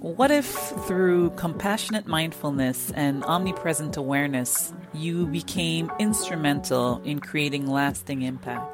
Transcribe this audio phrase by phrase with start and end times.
[0.00, 0.46] What if
[0.86, 8.70] through compassionate mindfulness and omnipresent awareness, you became instrumental in creating lasting impact?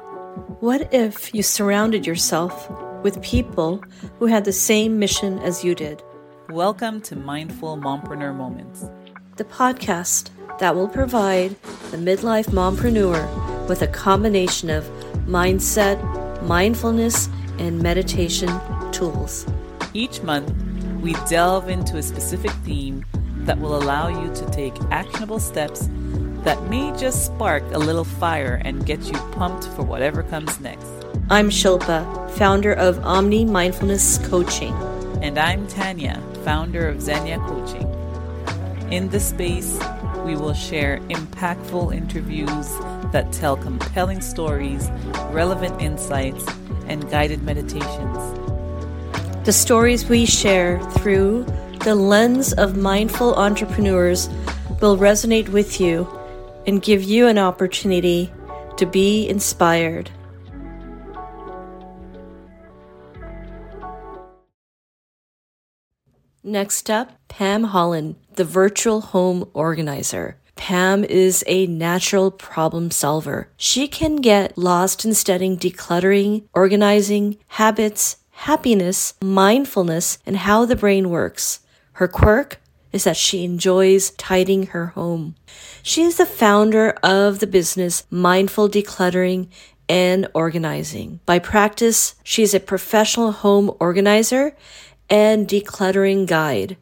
[0.59, 2.69] What if you surrounded yourself
[3.03, 3.81] with people
[4.19, 6.03] who had the same mission as you did?
[6.49, 8.85] Welcome to Mindful Mompreneur Moments,
[9.37, 10.29] the podcast
[10.59, 11.55] that will provide
[11.91, 14.83] the midlife mompreneur with a combination of
[15.25, 15.97] mindset,
[16.43, 17.29] mindfulness,
[17.59, 18.51] and meditation
[18.91, 19.45] tools.
[19.93, 20.51] Each month,
[21.03, 23.05] we delve into a specific theme
[23.39, 25.89] that will allow you to take actionable steps
[26.43, 30.87] that may just spark a little fire and get you pumped for whatever comes next.
[31.29, 34.73] I'm Shilpa, founder of Omni Mindfulness Coaching.
[35.21, 37.89] And I'm Tanya, founder of Xenia Coaching.
[38.89, 39.77] In this space,
[40.25, 42.69] we will share impactful interviews
[43.11, 44.89] that tell compelling stories,
[45.31, 46.45] relevant insights,
[46.87, 48.42] and guided meditations.
[49.43, 51.45] The stories we share through
[51.83, 54.29] the lens of mindful entrepreneurs
[54.79, 56.07] will resonate with you
[56.65, 58.31] and give you an opportunity
[58.77, 60.09] to be inspired.
[66.41, 70.37] Next up, Pam Holland, the virtual home organizer.
[70.55, 73.49] Pam is a natural problem solver.
[73.57, 81.09] She can get lost in studying decluttering, organizing, habits, happiness, mindfulness, and how the brain
[81.09, 81.61] works.
[81.93, 82.59] Her quirk
[82.91, 85.35] is that she enjoys tidying her home.
[85.81, 89.47] She is the founder of the business Mindful Decluttering
[89.87, 91.21] and Organizing.
[91.25, 94.55] By practice, she is a professional home organizer
[95.09, 96.75] and decluttering guide.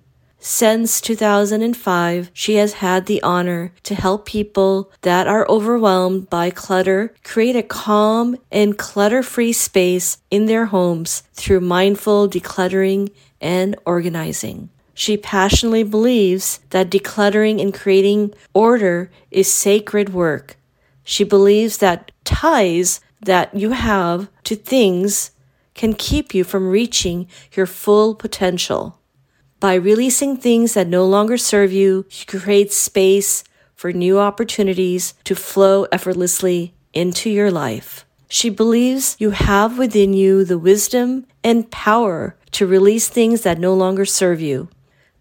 [0.44, 7.14] Since 2005, she has had the honor to help people that are overwhelmed by clutter
[7.24, 14.70] create a calm and clutter free space in their homes through mindful decluttering and organizing.
[14.96, 20.58] She passionately believes that decluttering and creating order is sacred work.
[21.04, 25.30] She believes that ties that you have to things
[25.76, 28.98] can keep you from reaching your full potential.
[29.62, 33.44] By releasing things that no longer serve you, you create space
[33.76, 38.04] for new opportunities to flow effortlessly into your life.
[38.28, 43.76] She believes you have within you the wisdom and power to release things that no
[43.76, 44.68] longer serve you.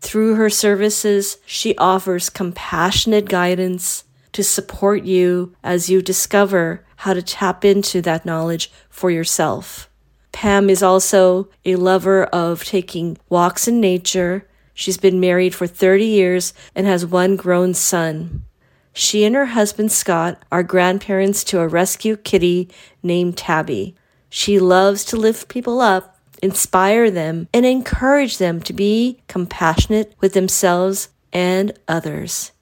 [0.01, 7.21] Through her services, she offers compassionate guidance to support you as you discover how to
[7.21, 9.90] tap into that knowledge for yourself.
[10.33, 14.47] Pam is also a lover of taking walks in nature.
[14.75, 18.45] She's been married for 30 years and has one grown son.
[18.93, 22.69] She and her husband Scott are grandparents to a rescue kitty
[23.03, 23.95] named Tabby.
[24.29, 30.33] She loves to lift people up, inspire them, and encourage them to be compassionate with
[30.33, 32.53] themselves and others.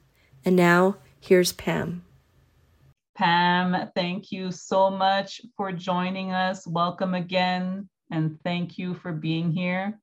[0.44, 2.02] And now, here's Pam.
[3.18, 6.64] Pam, thank you so much for joining us.
[6.68, 9.98] Welcome again, and thank you for being here.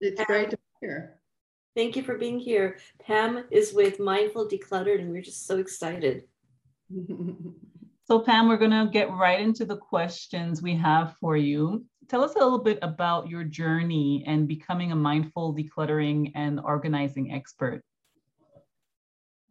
[0.00, 1.20] It's great to be here.
[1.76, 2.78] Thank you for being here.
[3.00, 6.24] Pam is with Mindful Decluttered, and we're just so excited.
[8.08, 11.84] so, Pam, we're going to get right into the questions we have for you.
[12.08, 17.32] Tell us a little bit about your journey and becoming a mindful decluttering and organizing
[17.32, 17.84] expert.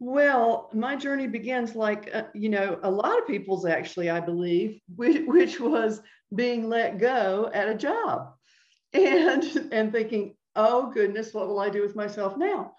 [0.02, 4.80] Well, my journey begins like, uh, you know, a lot of people's actually, I believe,
[4.96, 6.00] which, which was
[6.34, 8.32] being let go at a job
[8.94, 12.72] and, and thinking, oh goodness, what will I do with myself now?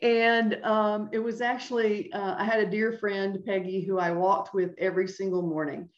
[0.00, 4.54] And um, it was actually, uh, I had a dear friend, Peggy, who I walked
[4.54, 5.88] with every single morning.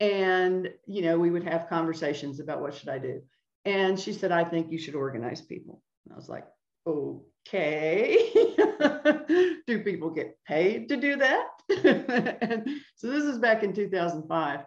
[0.00, 3.22] And, you know, we would have conversations about what should I do.
[3.64, 5.82] And she said, I think you should organize people.
[6.04, 6.46] And I was like,
[6.86, 8.30] okay.
[9.66, 11.48] do people get paid to do that?
[12.96, 14.60] so this is back in 2005.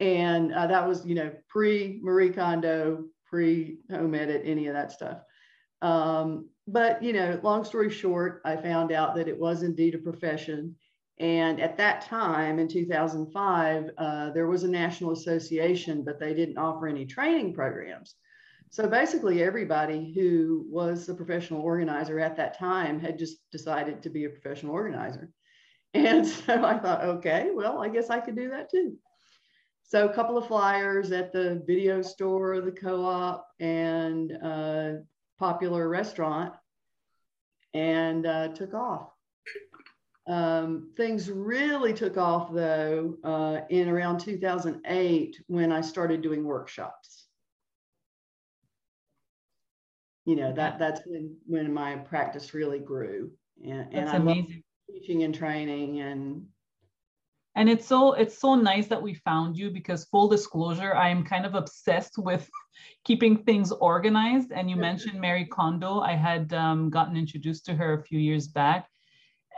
[0.00, 4.92] And uh, that was, you know, pre Marie Kondo, pre home edit, any of that
[4.92, 5.18] stuff.
[5.82, 9.98] Um, but, you know, long story short, I found out that it was indeed a
[9.98, 10.76] profession.
[11.18, 16.58] And at that time in 2005, uh, there was a national association, but they didn't
[16.58, 18.14] offer any training programs.
[18.70, 24.10] So basically, everybody who was a professional organizer at that time had just decided to
[24.10, 25.30] be a professional organizer.
[25.94, 28.96] And so I thought, okay, well, I guess I could do that too.
[29.84, 34.32] So a couple of flyers at the video store, the co-op, and
[35.38, 36.52] popular restaurant,
[37.72, 39.10] and uh, took off.
[40.26, 47.27] Um, things really took off though uh, in around 2008 when I started doing workshops.
[50.28, 53.30] You know that that's when when my practice really grew
[53.64, 54.62] and, and i love amazing.
[54.90, 56.46] teaching and training and
[57.54, 61.24] And it's so it's so nice that we found you because full disclosure, I am
[61.24, 62.48] kind of obsessed with
[63.04, 64.52] keeping things organized.
[64.52, 66.00] And you mentioned Marie Kondo.
[66.00, 68.88] I had um, gotten introduced to her a few years back,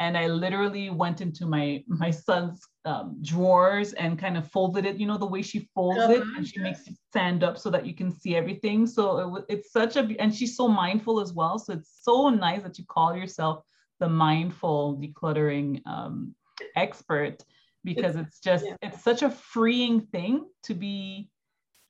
[0.01, 4.97] and I literally went into my my son's um, drawers and kind of folded it.
[4.97, 7.87] You know the way she folds it, and she makes it stand up so that
[7.87, 8.87] you can see everything.
[8.87, 11.59] So it, it's such a and she's so mindful as well.
[11.59, 13.63] So it's so nice that you call yourself
[14.01, 16.35] the mindful decluttering um,
[16.75, 17.45] expert
[17.85, 18.77] because it's, just yeah.
[18.83, 21.31] it's such a freeing thing to be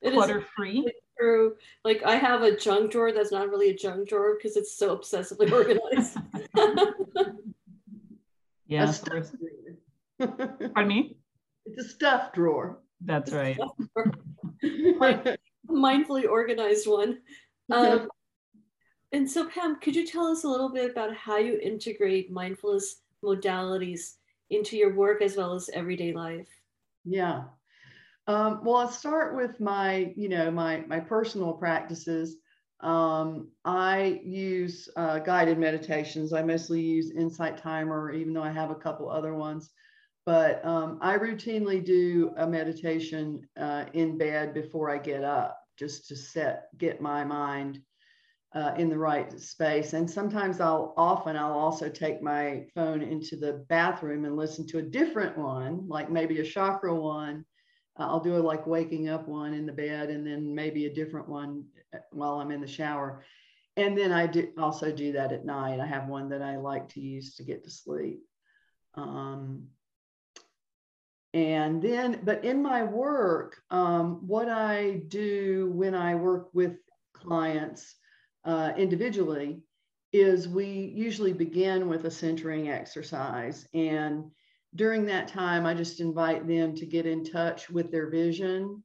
[0.02, 0.84] It clutter free.
[1.18, 1.54] true.
[1.84, 4.96] Like I have a junk drawer that's not really a junk drawer because it's so
[4.96, 6.16] obsessively organized.
[8.70, 9.76] Yeah, a stuff we're-
[10.18, 10.58] drawer.
[10.74, 11.16] pardon me.
[11.66, 13.58] it's a stuff drawer That's right.
[15.68, 17.18] mindfully organized one.
[17.72, 18.08] Um,
[19.12, 23.02] and so, Pam, could you tell us a little bit about how you integrate mindfulness
[23.24, 24.14] modalities
[24.50, 26.48] into your work as well as everyday life?
[27.04, 27.44] Yeah.
[28.26, 32.36] Um, well, I'll start with my, you know, my my personal practices.
[32.82, 36.32] Um, I use uh, guided meditations.
[36.32, 39.70] I mostly use Insight Timer, even though I have a couple other ones.
[40.26, 46.08] But um, I routinely do a meditation uh, in bed before I get up, just
[46.08, 47.80] to set get my mind
[48.54, 49.92] uh, in the right space.
[49.92, 54.78] And sometimes I'll often I'll also take my phone into the bathroom and listen to
[54.78, 57.44] a different one, like maybe a chakra one.
[57.96, 61.28] I'll do a like waking up one in the bed, and then maybe a different
[61.28, 61.64] one
[62.10, 63.24] while I'm in the shower.
[63.76, 65.80] And then I do also do that at night.
[65.80, 68.20] I have one that I like to use to get to sleep.
[68.94, 69.68] Um,
[71.32, 76.78] and then, but in my work, um, what I do when I work with
[77.12, 77.94] clients
[78.44, 79.62] uh, individually
[80.12, 83.68] is we usually begin with a centering exercise.
[83.74, 84.24] And
[84.74, 88.82] during that time, I just invite them to get in touch with their vision,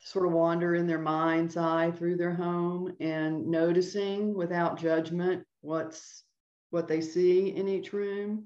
[0.00, 6.24] sort of wander in their mind's eye through their home and noticing without judgment what's
[6.70, 8.44] what they see in each room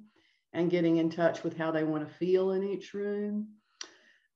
[0.52, 3.48] and getting in touch with how they want to feel in each room.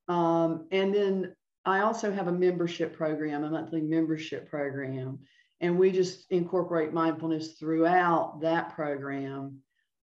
[0.09, 5.19] Um, and then I also have a membership program, a monthly membership program,
[5.61, 9.59] and we just incorporate mindfulness throughout that program.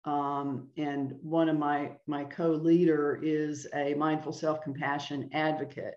[0.05, 5.94] Um, and one of my my co-leader is a mindful self-compassion advocate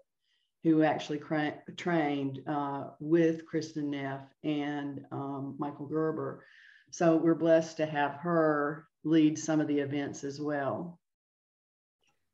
[0.63, 6.43] who actually cra- trained uh, with Kristin Neff and um, Michael Gerber.
[6.91, 10.99] So we're blessed to have her lead some of the events as well.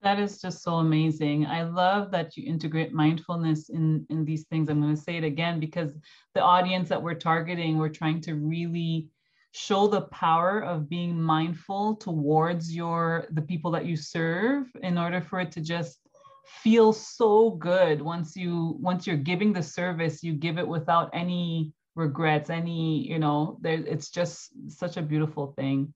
[0.01, 1.45] That is just so amazing.
[1.45, 4.69] I love that you integrate mindfulness in, in these things.
[4.69, 5.91] I'm going to say it again because
[6.33, 9.07] the audience that we're targeting, we're trying to really
[9.53, 15.21] show the power of being mindful towards your the people that you serve in order
[15.21, 15.99] for it to just
[16.45, 21.72] feel so good once you once you're giving the service you give it without any
[21.95, 25.94] regrets any you know there it's just such a beautiful thing.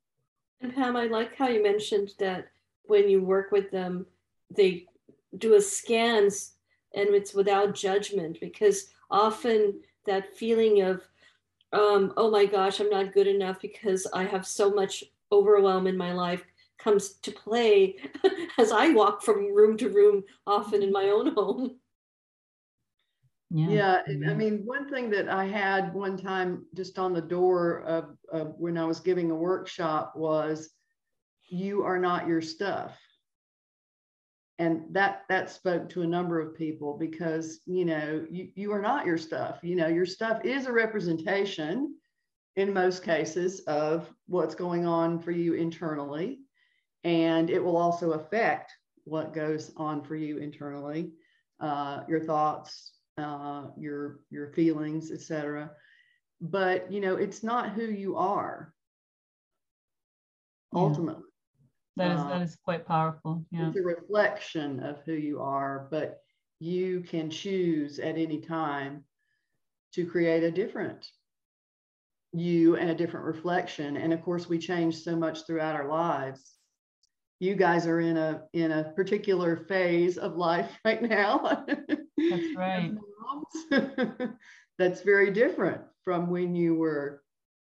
[0.62, 2.48] And Pam, I like how you mentioned that
[2.86, 4.06] when you work with them,
[4.56, 4.86] they
[5.38, 6.54] do a scans
[6.96, 11.02] and it's without judgment because often that feeling of,
[11.74, 15.98] um, oh my gosh, I'm not good enough because I have so much overwhelm in
[15.98, 16.44] my life
[16.78, 17.98] comes to play
[18.58, 21.28] as I walk from room to room, often in my mm-hmm.
[21.28, 21.80] own home.
[23.50, 27.22] yeah Yeah, and I mean, one thing that I had one time just on the
[27.22, 30.70] door of, of when I was giving a workshop was,
[31.50, 32.98] "You are not your stuff,"
[34.60, 38.82] and that that spoke to a number of people because you know you you are
[38.82, 39.60] not your stuff.
[39.64, 41.96] You know, your stuff is a representation,
[42.56, 46.42] in most cases, of what's going on for you internally,
[47.04, 48.74] and it will also affect
[49.04, 51.12] what goes on for you internally,
[51.60, 55.72] uh, your thoughts, uh, your your feelings, etc.
[56.42, 58.74] But you know, it's not who you are.
[60.74, 60.80] Yeah.
[60.82, 61.24] Ultimately,
[61.96, 65.88] that is uh, that is quite powerful yeah it's a reflection of who you are,
[65.90, 66.20] but
[66.60, 69.04] you can choose at any time
[69.94, 71.08] to create a different
[72.34, 73.98] you and a different reflection.
[73.98, 76.57] And of course, we change so much throughout our lives.
[77.40, 81.66] You guys are in a in a particular phase of life right now.
[82.30, 82.92] That's right.
[82.92, 84.30] moms.
[84.80, 87.24] That's very different from when you were,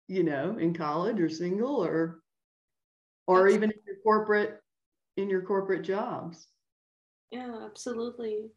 [0.08, 2.20] you know, in college or single or
[3.26, 4.60] or Abs- even in your corporate
[5.16, 6.46] in your corporate jobs.
[7.30, 8.50] Yeah, absolutely.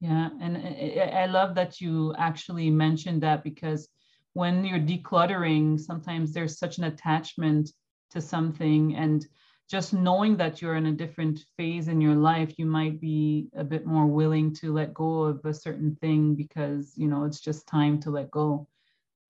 [0.00, 3.88] Yeah, and I, I I love that you actually mentioned that because
[4.32, 7.70] when you're decluttering, sometimes there's such an attachment
[8.10, 9.26] to something and
[9.68, 13.64] just knowing that you're in a different phase in your life you might be a
[13.64, 17.66] bit more willing to let go of a certain thing because you know it's just
[17.66, 18.66] time to let go.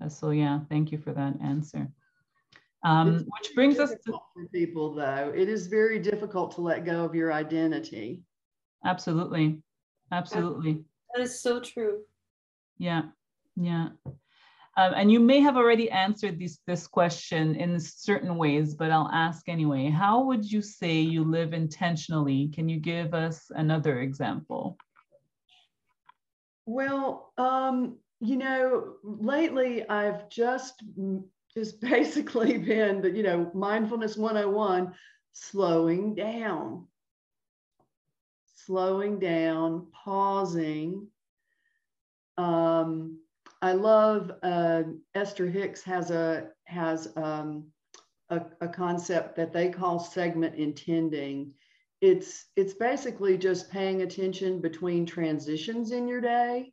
[0.02, 1.88] Uh, so yeah thank you for that answer.
[2.84, 5.32] Um, which brings us to for people though.
[5.34, 8.22] It is very difficult to let go of your identity.
[8.84, 9.60] Absolutely.
[10.12, 10.84] Absolutely.
[11.14, 12.02] That is so true.
[12.78, 13.02] Yeah.
[13.56, 13.88] Yeah
[14.78, 19.10] um, and you may have already answered this, this question in certain ways, but I'll
[19.12, 19.90] ask anyway.
[19.90, 22.48] How would you say you live intentionally?
[22.54, 24.78] Can you give us another example?
[26.64, 30.84] Well, um, you know, lately I've just
[31.52, 34.94] just basically been the, you know, mindfulness 101,
[35.32, 36.86] slowing down,
[38.54, 41.08] slowing down, pausing,
[42.36, 43.17] um,
[43.60, 44.82] I love uh,
[45.14, 47.64] Esther Hicks has a has um,
[48.30, 51.52] a, a concept that they call segment intending.
[52.00, 56.72] It's it's basically just paying attention between transitions in your day.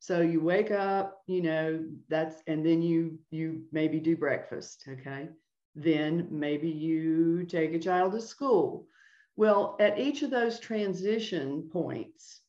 [0.00, 5.28] So you wake up, you know, that's and then you you maybe do breakfast, okay?
[5.76, 8.88] Then maybe you take a child to school.
[9.36, 12.41] Well, at each of those transition points,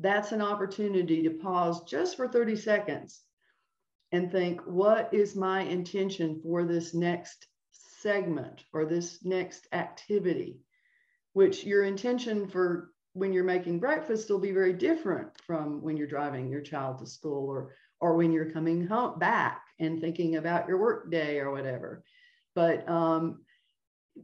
[0.00, 3.20] that's an opportunity to pause just for 30 seconds
[4.12, 10.58] and think, what is my intention for this next segment or this next activity?
[11.34, 16.06] Which your intention for when you're making breakfast will be very different from when you're
[16.06, 20.66] driving your child to school or or when you're coming home back and thinking about
[20.66, 22.02] your work day or whatever.
[22.54, 23.42] But um,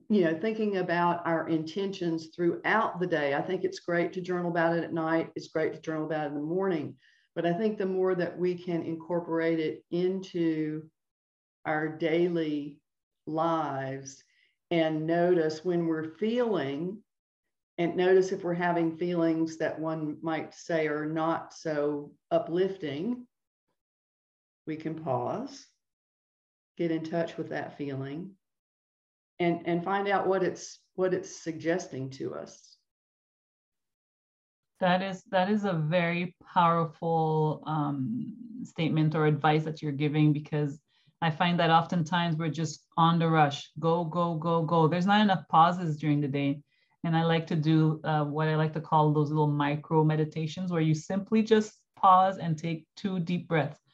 [0.09, 3.35] you know, thinking about our intentions throughout the day.
[3.35, 5.31] I think it's great to journal about it at night.
[5.37, 6.97] It's great to journal about it in the morning.
[7.35, 10.85] But I think the more that we can incorporate it into
[11.65, 12.79] our daily
[13.27, 14.23] lives
[14.71, 16.99] and notice when we're feeling
[17.79, 23.27] and notice if we're having feelings that one might say are not so uplifting,
[24.67, 25.67] we can pause,
[26.79, 28.31] get in touch with that feeling,
[29.39, 32.77] and and find out what it's what it's suggesting to us.
[34.81, 40.79] That is that is a very powerful um, statement or advice that you're giving because
[41.23, 43.71] i find that oftentimes we're just on the rush.
[43.79, 44.89] Go go go go.
[44.89, 46.61] There's not enough pauses during the day.
[47.05, 50.73] And i like to do uh, what i like to call those little micro meditations
[50.73, 53.86] where you simply just pause and take two deep breaths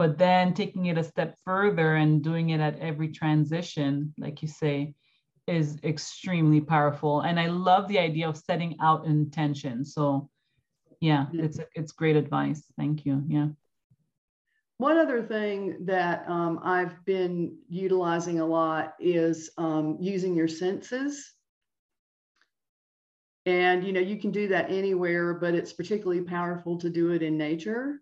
[0.00, 4.48] but then taking it a step further and doing it at every transition like you
[4.48, 4.94] say
[5.46, 7.20] is extremely powerful.
[7.20, 9.84] And i love the idea of setting out intention.
[9.84, 10.30] So
[11.02, 12.62] yeah it's it's great advice.
[12.78, 13.22] Thank you.
[13.28, 13.48] Yeah.
[14.78, 21.30] One other thing that um, i've been utilizing a lot is um, using your senses.
[23.44, 27.22] And you know you can do that anywhere but it's particularly powerful to do it
[27.22, 28.00] in nature.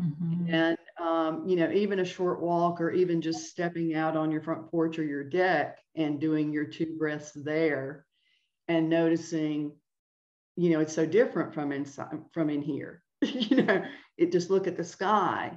[0.00, 0.54] Mm-hmm.
[0.54, 4.40] And, um, you know, even a short walk or even just stepping out on your
[4.40, 8.06] front porch or your deck and doing your two breaths there
[8.68, 9.72] and noticing,
[10.56, 13.02] you know, it's so different from inside, from in here.
[13.22, 13.82] you know,
[14.16, 15.56] it just look at the sky,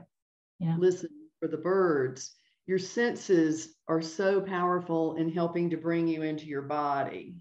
[0.60, 0.76] yeah.
[0.78, 2.36] listen for the birds.
[2.66, 7.36] Your senses are so powerful in helping to bring you into your body.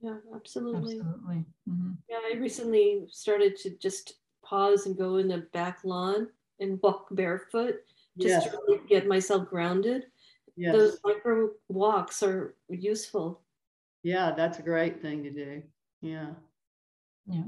[0.00, 1.00] Yeah, absolutely.
[1.00, 1.44] Absolutely.
[1.68, 1.92] Mm-hmm.
[2.08, 4.14] Yeah, I recently started to just
[4.44, 6.28] pause and go in the back lawn
[6.60, 7.76] and walk barefoot
[8.18, 8.44] just yes.
[8.44, 10.04] to really get myself grounded.
[10.56, 10.74] Yes.
[10.74, 13.42] Those micro walks are useful.
[14.02, 15.62] Yeah, that's a great thing to do.
[16.00, 16.30] Yeah.
[17.26, 17.42] Yeah.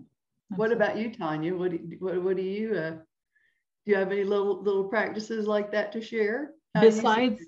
[0.57, 1.55] What about you, Tanya?
[1.55, 3.01] What do, what, what do you uh, do?
[3.87, 6.51] You have any little little practices like that to share?
[6.75, 7.41] How Besides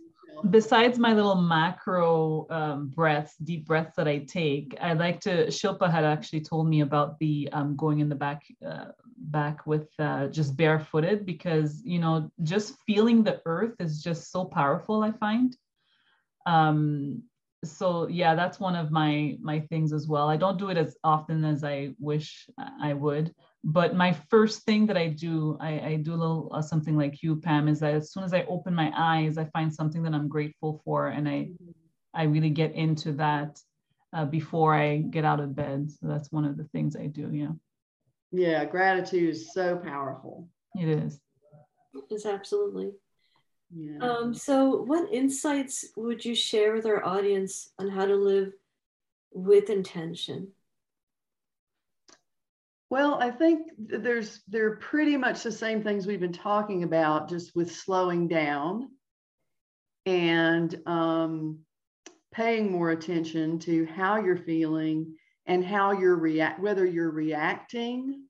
[0.48, 5.46] besides my little macro um, breaths, deep breaths that I take, I like to.
[5.46, 9.88] Shilpa had actually told me about the um, going in the back, uh, back with
[9.98, 15.02] uh, just barefooted because you know just feeling the earth is just so powerful.
[15.02, 15.56] I find.
[16.46, 17.22] Um,
[17.64, 20.28] so yeah, that's one of my my things as well.
[20.28, 22.48] I don't do it as often as I wish
[22.80, 26.62] I would, but my first thing that I do, I, I do a little uh,
[26.62, 29.72] something like you, Pam, is that as soon as I open my eyes, I find
[29.72, 31.50] something that I'm grateful for, and I,
[32.14, 33.60] I really get into that
[34.14, 35.90] uh, before I get out of bed.
[35.90, 37.30] So that's one of the things I do.
[37.32, 37.52] Yeah.
[38.32, 40.48] Yeah, gratitude is so powerful.
[40.74, 41.20] It is.
[42.10, 42.92] It's absolutely.
[43.74, 43.98] Yeah.
[44.00, 48.52] Um, so, what insights would you share with our audience on how to live
[49.32, 50.48] with intention?
[52.90, 57.54] Well, I think there's they're pretty much the same things we've been talking about, just
[57.54, 58.88] with slowing down
[60.06, 61.60] and um,
[62.32, 65.14] paying more attention to how you're feeling
[65.46, 68.24] and how you're react, whether you're reacting,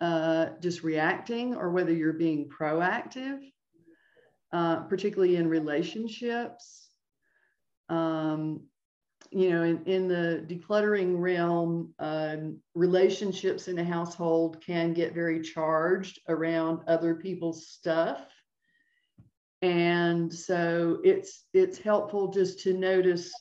[0.00, 3.40] uh, just reacting, or whether you're being proactive,
[4.52, 6.88] uh, particularly in relationships.
[7.88, 8.68] Um,
[9.30, 15.40] you know, in, in the decluttering realm, um, relationships in a household can get very
[15.40, 18.26] charged around other people's stuff.
[19.62, 23.32] And so it's it's helpful just to notice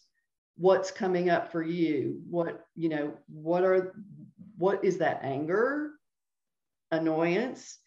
[0.57, 2.21] what's coming up for you.
[2.29, 3.93] What, you know, what are
[4.57, 5.91] what is that anger,
[6.91, 7.77] annoyance,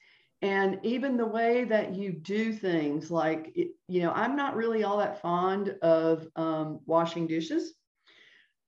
[0.43, 4.99] and even the way that you do things like you know i'm not really all
[4.99, 7.75] that fond of um, washing dishes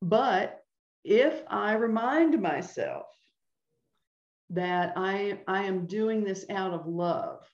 [0.02, 0.64] but
[1.04, 3.06] if I remind myself
[4.50, 7.48] that I, I am doing this out of love,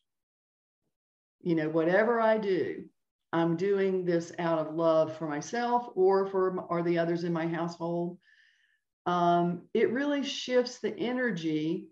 [1.42, 2.84] you know, whatever I do,
[3.32, 7.46] I'm doing this out of love for myself or for or the others in my
[7.46, 8.18] household.
[9.04, 11.88] Um, it really shifts the energy.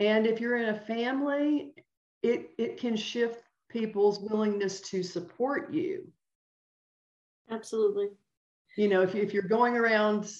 [0.00, 1.72] And if you're in a family,
[2.22, 6.08] it, it can shift people's willingness to support you.
[7.50, 8.08] Absolutely
[8.78, 10.30] you know if, if you're going around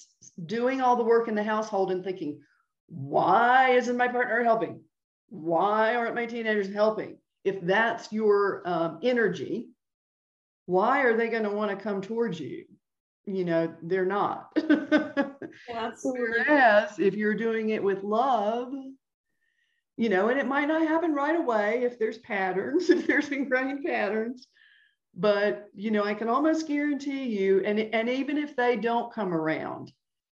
[0.45, 2.39] doing all the work in the household and thinking
[2.87, 4.81] why isn't my partner helping?
[5.27, 7.19] Why aren't my teenagers helping?
[7.43, 9.67] If that's your um, energy
[10.69, 12.63] why are they going to want to come towards you?
[13.25, 14.55] You know they're not.
[15.73, 18.71] Absolutely whereas if you're doing it with love
[19.97, 23.83] you know and it might not happen right away if there's patterns if there's ingrained
[23.83, 24.47] patterns
[25.15, 29.33] but you know i can almost guarantee you and and even if they don't come
[29.33, 29.91] around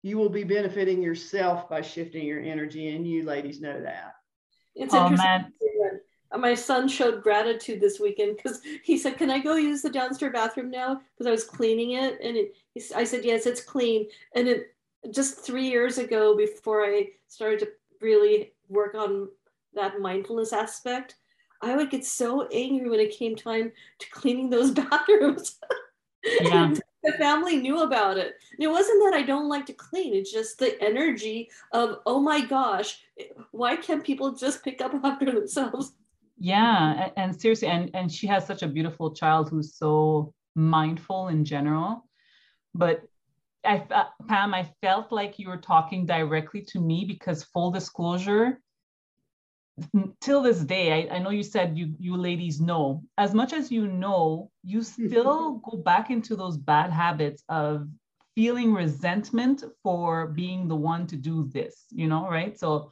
[0.04, 4.16] you will be benefiting yourself by shifting your energy and you ladies know that.
[4.76, 6.00] It's oh, interesting man.
[6.40, 10.34] My son showed gratitude this weekend because he said can i go use the downstairs
[10.34, 11.02] bathroom now?
[11.14, 12.56] Because i was cleaning it and it,
[12.96, 14.08] i said yes it's clean.
[14.34, 14.76] And it
[15.12, 19.28] just three years ago before i started to really work on
[19.74, 21.16] that mindfulness aspect
[21.62, 25.60] I would get so angry when it came time to cleaning those bathrooms.
[26.42, 26.74] Yeah.
[27.04, 28.36] the family knew about it.
[28.52, 32.20] And it wasn't that I don't like to clean, it's just the energy of, oh
[32.20, 33.00] my gosh,
[33.52, 35.94] why can't people just pick up after themselves?
[36.38, 41.28] Yeah, and, and seriously, and, and she has such a beautiful child who's so mindful
[41.28, 42.08] in general.
[42.74, 43.04] But
[43.64, 48.60] I, uh, Pam, I felt like you were talking directly to me because full disclosure,
[50.20, 53.72] till this day I, I, know you said you you ladies know as much as
[53.72, 57.88] you know you still go back into those bad habits of
[58.36, 62.92] feeling resentment for being the one to do this you know right so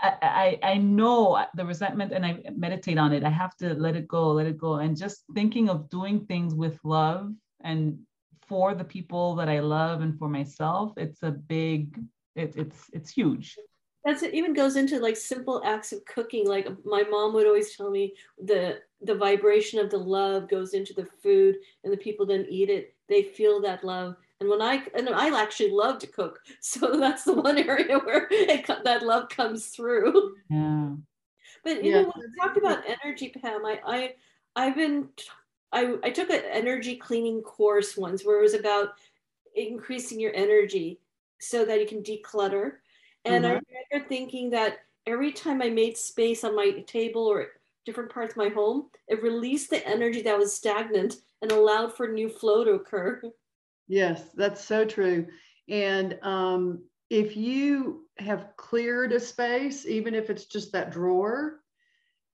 [0.00, 3.24] I, I, I know the resentment and I meditate on it.
[3.24, 4.74] I have to let it go, let it go.
[4.74, 7.32] And just thinking of doing things with love
[7.64, 7.98] and
[8.46, 11.98] for the people that I love and for myself, it's a big,
[12.36, 13.56] it, it's, it's huge
[14.08, 16.46] that's it even goes into like simple acts of cooking.
[16.46, 20.94] Like my mom would always tell me the the vibration of the love goes into
[20.94, 22.94] the food and the people then eat it.
[23.08, 24.16] They feel that love.
[24.40, 26.40] And when i and i actually love to cook.
[26.60, 30.34] So that's the one area where it, that love comes through.
[30.48, 30.90] Yeah.
[31.64, 32.02] But you yeah.
[32.02, 34.14] know when we talked about energy pam i i
[34.56, 35.08] i've been
[35.72, 38.90] I, I took an energy cleaning course once where it was about
[39.54, 41.00] increasing your energy
[41.40, 42.76] so that you can declutter
[43.24, 43.56] and mm-hmm.
[43.56, 43.60] I
[43.92, 47.48] remember thinking that every time I made space on my table or
[47.86, 52.08] different parts of my home, it released the energy that was stagnant and allowed for
[52.08, 53.20] new flow to occur.
[53.90, 55.26] Yes, that's so true.
[55.66, 61.60] And um, if you have cleared a space, even if it's just that drawer,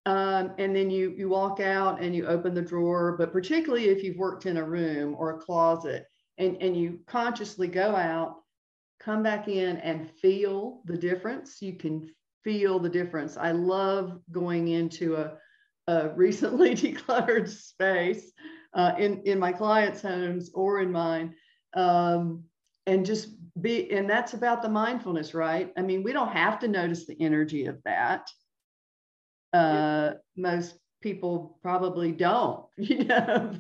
[0.05, 4.03] um, and then you you walk out and you open the drawer, but particularly if
[4.03, 6.07] you've worked in a room or a closet,
[6.39, 8.43] and and you consciously go out
[9.05, 11.61] come back in and feel the difference.
[11.61, 12.11] You can
[12.43, 13.37] feel the difference.
[13.37, 15.35] I love going into a,
[15.87, 18.33] a recently decluttered space
[18.73, 21.35] uh, in, in my clients' homes or in mine.
[21.75, 22.45] Um,
[22.87, 23.29] and just
[23.61, 25.73] be, and that's about the mindfulness, right?
[25.77, 28.29] I mean, we don't have to notice the energy of that.
[29.53, 33.55] Uh, most people probably don't, you know,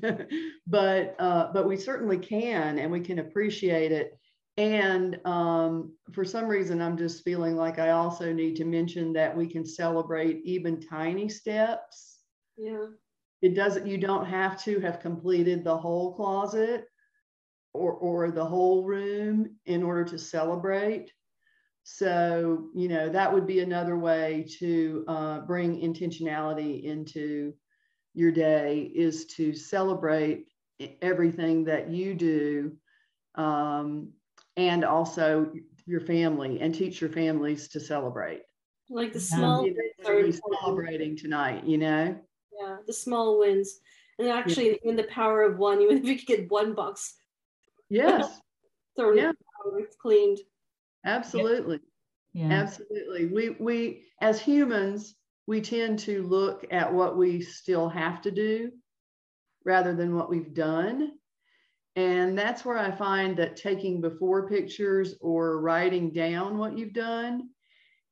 [0.67, 4.19] but uh, but we certainly can, and we can appreciate it
[4.57, 9.37] and um, for some reason, I'm just feeling like I also need to mention that
[9.37, 12.19] we can celebrate even tiny steps.
[12.57, 12.87] Yeah.
[13.43, 16.87] It doesn't, you don't have to have completed the whole closet
[17.73, 21.13] or, or the whole room in order to celebrate.
[21.83, 27.55] So, you know, that would be another way to uh, bring intentionality into
[28.15, 30.47] your day is to celebrate
[31.03, 32.77] everything that you do
[33.35, 34.13] um,
[34.57, 35.53] and also
[35.87, 38.43] your family and teach your families to celebrate.
[38.91, 39.67] Like the small
[40.07, 42.19] are celebrating tonight, you know?
[42.61, 43.81] Yeah, the small wins.
[44.19, 44.91] And actually, yeah.
[44.91, 47.15] in the power of one, even if you could get one box.
[47.89, 48.41] Yes.
[48.97, 49.33] thrown yeah.
[49.79, 50.39] it's cleaned.
[51.05, 51.81] Absolutely.
[52.33, 52.49] Yeah.
[52.51, 53.27] Absolutely.
[53.27, 55.15] We we as humans,
[55.47, 58.73] we tend to look at what we still have to do
[59.65, 61.13] rather than what we've done.
[61.97, 67.51] And that's where I find that taking before pictures or writing down what you've done.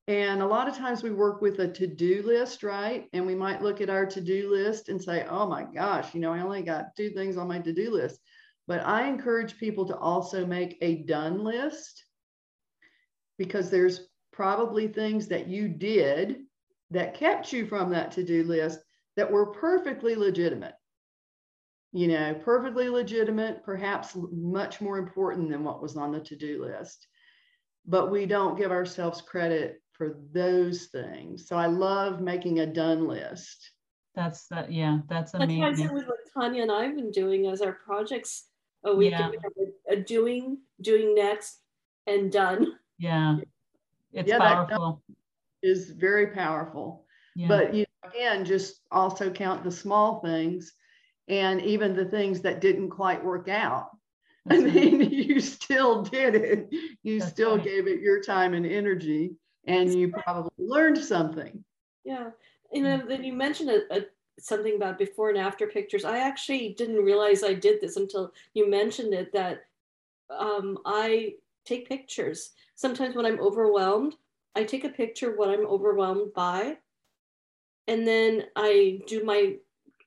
[0.08, 3.08] And a lot of times we work with a to do list, right?
[3.12, 6.20] And we might look at our to do list and say, oh my gosh, you
[6.20, 8.20] know, I only got two things on my to do list.
[8.66, 12.04] But I encourage people to also make a done list
[13.38, 16.38] because there's probably things that you did
[16.90, 18.80] that kept you from that to do list
[19.16, 20.74] that were perfectly legitimate.
[21.92, 26.64] You know, perfectly legitimate, perhaps much more important than what was on the to do
[26.64, 27.06] list.
[27.86, 31.46] But we don't give ourselves credit for those things.
[31.46, 33.70] So I love making a done list.
[34.14, 35.60] That's that, yeah, that's amazing.
[35.60, 38.44] That's what Tanya and I have been doing as our projects.
[38.84, 39.30] Oh, we yeah.
[39.88, 41.60] a, a doing, doing next,
[42.06, 42.78] and done.
[42.98, 43.38] Yeah,
[44.12, 45.02] it's yeah, powerful.
[45.62, 47.04] is very powerful.
[47.34, 47.48] Yeah.
[47.48, 50.72] But you again just also count the small things
[51.28, 53.90] and even the things that didn't quite work out.
[54.50, 55.10] I mean, right.
[55.10, 56.68] you still did it.
[57.02, 57.64] You That's still right.
[57.64, 61.64] gave it your time and energy, and you probably learned something.
[62.04, 62.30] Yeah.
[62.74, 64.00] And then, then you mentioned a, a,
[64.40, 66.04] something about before and after pictures.
[66.04, 69.66] I actually didn't realize I did this until you mentioned it that
[70.30, 72.50] um, I take pictures.
[72.74, 74.16] Sometimes when I'm overwhelmed,
[74.56, 76.78] I take a picture of what I'm overwhelmed by,
[77.86, 79.56] and then I do my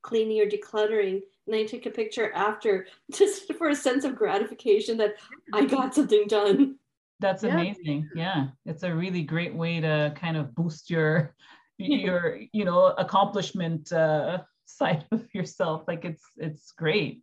[0.06, 4.98] cleaning or decluttering, and I take a picture after just for a sense of gratification
[4.98, 5.16] that
[5.54, 6.76] I got something done.
[7.20, 8.10] That's amazing.
[8.14, 8.36] Yeah.
[8.36, 8.48] yeah.
[8.66, 11.34] It's a really great way to kind of boost your
[11.78, 15.84] your you know accomplishment uh side of yourself.
[15.88, 17.22] Like it's it's great.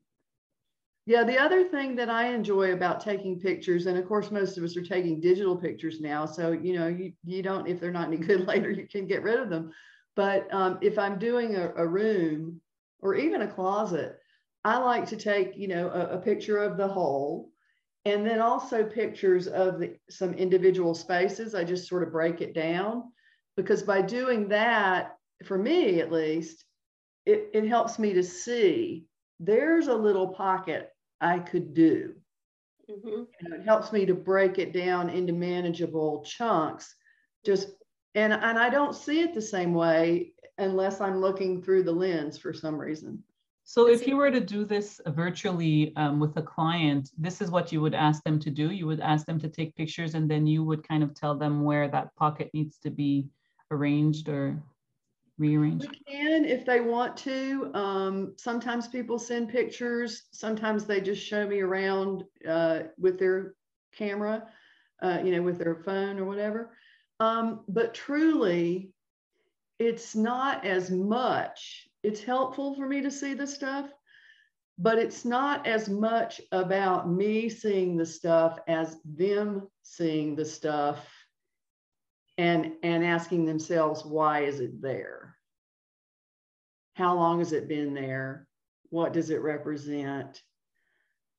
[1.05, 4.63] Yeah, the other thing that I enjoy about taking pictures, and of course, most of
[4.63, 6.27] us are taking digital pictures now.
[6.27, 9.25] So, you know, you, you don't, if they're not any good later, you can get
[9.25, 9.73] rid of them.
[10.15, 12.61] But um, if I'm doing a, a, room
[13.03, 14.19] or even a closet,
[14.65, 17.51] I like to take, you know, a, a picture of the whole
[18.05, 21.55] and then also pictures of the, some individual spaces.
[21.55, 23.05] I just sort of break it down
[23.57, 26.65] because by doing that, for me at least,
[27.27, 29.07] it, it helps me to see
[29.39, 32.15] there's a little pocket I could do.
[32.91, 33.09] Mm-hmm.
[33.09, 36.95] You know, it helps me to break it down into manageable chunks.
[37.45, 37.69] Just
[38.15, 42.39] and and I don't see it the same way unless I'm looking through the lens
[42.39, 43.23] for some reason.
[43.65, 47.71] So if you were to do this virtually um, with a client, this is what
[47.71, 48.71] you would ask them to do.
[48.71, 51.63] You would ask them to take pictures, and then you would kind of tell them
[51.63, 53.29] where that pocket needs to be
[53.71, 54.61] arranged or
[55.39, 55.89] rearranged.
[55.89, 57.71] We can if they want to.
[57.75, 60.25] Um, sometimes people send pictures.
[60.33, 63.55] Sometimes they just show me around uh, with their
[63.95, 64.49] camera,
[65.03, 66.77] uh, you know, with their phone or whatever.
[67.21, 68.91] Um, but truly,
[69.83, 71.89] it's not as much.
[72.05, 73.91] It's helpful for me to see the stuff,
[74.79, 81.09] but it's not as much about me seeing the stuff as them seeing the stuff
[82.39, 85.37] and and asking themselves why is it there?
[86.95, 88.47] How long has it been there?
[88.91, 90.41] What does it represent?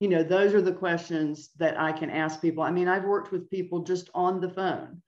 [0.00, 2.62] You know those are the questions that i can ask people.
[2.62, 5.00] I mean i've worked with people just on the phone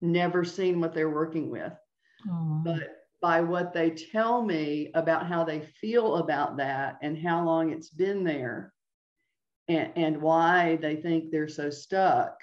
[0.00, 1.72] never seen what they're working with
[2.26, 2.64] Aww.
[2.64, 7.70] but by what they tell me about how they feel about that and how long
[7.70, 8.72] it's been there
[9.68, 12.42] and, and why they think they're so stuck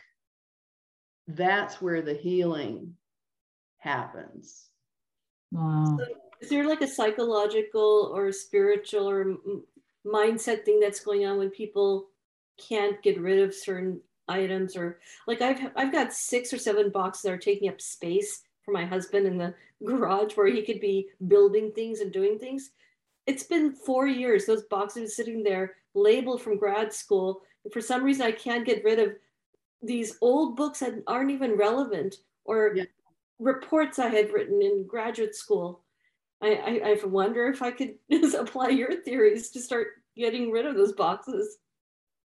[1.28, 2.94] that's where the healing
[3.78, 4.68] happens.
[5.52, 5.98] Wow.
[5.98, 6.06] So
[6.42, 9.38] is there like a psychological or spiritual or
[10.06, 12.08] mindset thing that's going on when people
[12.58, 17.24] can't get rid of certain items or like I've I've got six or seven boxes
[17.24, 19.54] that are taking up space for my husband in the
[19.86, 22.72] garage where he could be building things and doing things.
[23.28, 24.46] It's been four years.
[24.46, 27.42] Those boxes are sitting there labeled from grad school.
[27.64, 29.14] And for some reason I can't get rid of
[29.82, 32.84] these old books that aren't even relevant or yeah.
[33.40, 35.84] reports I had written in graduate school.
[36.42, 40.66] I, I, I wonder if I could just apply your theories to start getting rid
[40.66, 41.58] of those boxes.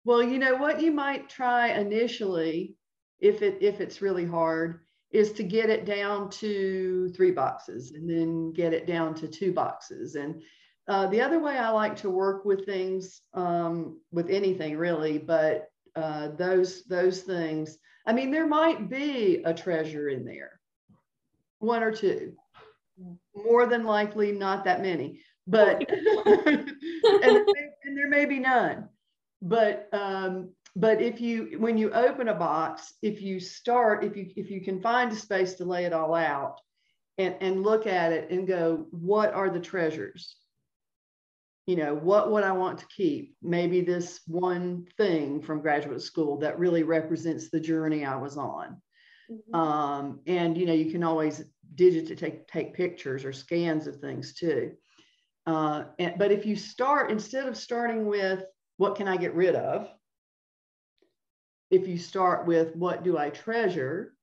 [0.05, 2.75] Well, you know what you might try initially
[3.21, 4.81] if it if it's really hard
[5.13, 9.53] is to get it down to three boxes and then get it down to two
[9.53, 10.43] boxes and
[10.89, 15.69] uh, the other way I like to work with things, um, with anything really, but
[15.95, 17.79] uh, those those things.
[18.07, 20.61] I mean, there might be a treasure in there,
[21.59, 22.35] one or two.
[23.35, 25.89] More than likely, not that many, but
[26.27, 26.75] and,
[27.23, 28.89] and, there may be none.
[29.41, 34.31] But um, but if you when you open a box, if you start, if you
[34.37, 36.61] if you can find a space to lay it all out,
[37.19, 40.37] and and look at it and go, what are the treasures?
[41.67, 43.37] you know, what would I want to keep?
[43.41, 48.81] Maybe this one thing from graduate school that really represents the journey I was on.
[49.31, 49.55] Mm-hmm.
[49.55, 53.97] Um, and you know, you can always digit to take take pictures or scans of
[53.97, 54.73] things too.
[55.47, 58.45] Uh, and, but if you start instead of starting with
[58.77, 59.89] what can I get rid of,
[61.73, 64.15] if you start with what do I treasure,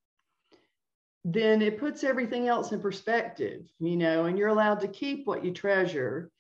[1.26, 5.44] then it puts everything else in perspective, you know, and you're allowed to keep what
[5.44, 6.32] you treasure.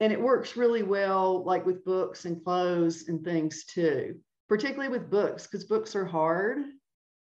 [0.00, 4.16] And it works really well like with books and clothes and things too
[4.48, 6.58] particularly with books because books are hard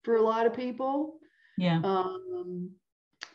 [0.02, 1.18] for a lot of people.
[1.56, 1.80] Yeah.
[1.84, 2.70] Um,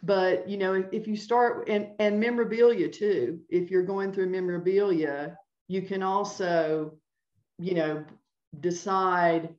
[0.03, 4.29] but you know if, if you start and and memorabilia too if you're going through
[4.29, 5.35] memorabilia
[5.67, 6.93] you can also
[7.57, 8.05] you know
[8.59, 9.49] decide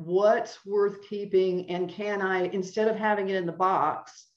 [0.00, 4.30] what's worth keeping and can i instead of having it in the box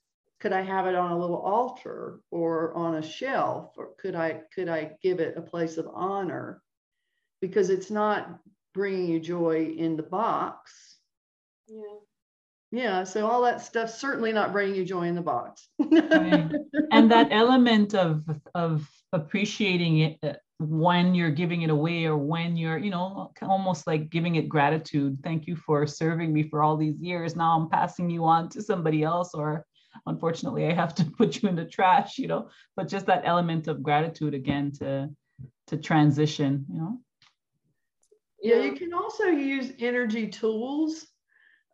[0.43, 4.41] could I have it on a little altar or on a shelf or could I
[4.53, 6.61] could I give it a place of honor
[7.39, 8.41] because it's not
[8.73, 10.97] bringing you joy in the box.
[11.65, 11.77] Yeah.
[12.73, 15.69] Yeah, so all that stuff certainly not bringing you joy in the box.
[15.79, 16.51] right.
[16.91, 20.33] And that element of of appreciating it uh,
[20.69, 25.17] when you're giving it away or when you're, you know, almost like giving it gratitude.
[25.23, 27.35] Thank you for serving me for all these years.
[27.35, 29.65] Now I'm passing you on to somebody else or
[30.05, 33.67] unfortunately i have to put you in the trash you know but just that element
[33.67, 35.09] of gratitude again to
[35.67, 36.99] to transition you know
[38.41, 41.07] yeah you can also use energy tools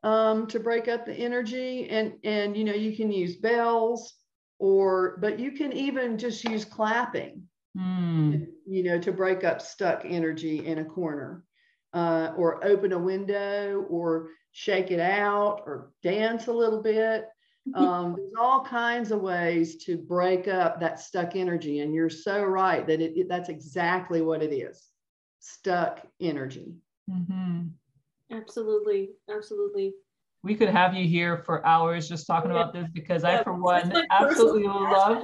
[0.02, 4.14] um, to break up the energy and and you know you can use bells
[4.58, 7.44] or but you can even just use clapping
[7.78, 8.48] mm.
[8.66, 11.44] you know to break up stuck energy in a corner
[11.94, 17.26] uh, or open a window or shake it out or dance a little bit
[17.76, 22.44] um, there's all kinds of ways to break up that stuck energy and you're so
[22.44, 24.88] right that it, it that's exactly what it is
[25.40, 26.74] stuck energy
[27.10, 27.68] mm-hmm.
[28.32, 29.94] absolutely absolutely
[30.42, 32.58] we could have you here for hours just talking yeah.
[32.58, 33.40] about this because yeah.
[33.40, 35.24] i for one absolutely love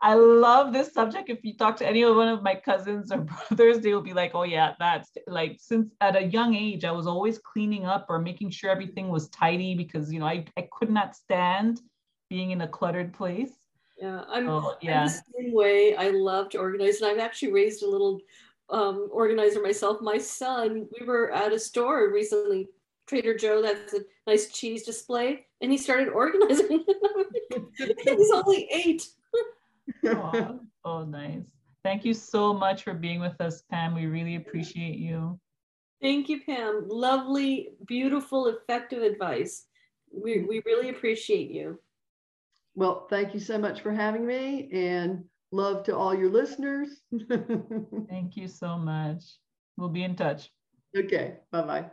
[0.00, 1.28] I love this subject.
[1.28, 4.12] If you talk to any of one of my cousins or brothers, they will be
[4.12, 8.06] like, oh yeah, that's like since at a young age, I was always cleaning up
[8.08, 11.80] or making sure everything was tidy because you know I, I could not stand
[12.30, 13.50] being in a cluttered place.
[14.00, 15.00] Yeah, I'm, so, yeah.
[15.00, 15.96] I'm the same way.
[15.96, 18.20] I love to organize, and I've actually raised a little
[18.70, 20.00] um, organizer myself.
[20.00, 22.68] My son, we were at a store recently,
[23.08, 23.60] Trader Joe.
[23.62, 26.84] That's a nice cheese display, and he started organizing.
[28.04, 29.08] He's only eight
[30.06, 31.44] oh, oh, nice.
[31.84, 33.94] Thank you so much for being with us, Pam.
[33.94, 35.38] We really appreciate you.
[36.00, 36.84] Thank you, Pam.
[36.88, 39.66] Lovely, beautiful, effective advice.
[40.12, 41.80] We, we really appreciate you.
[42.74, 46.90] Well, thank you so much for having me and love to all your listeners.
[48.08, 49.24] thank you so much.
[49.76, 50.50] We'll be in touch.
[50.96, 51.36] Okay.
[51.50, 51.86] Bye-bye.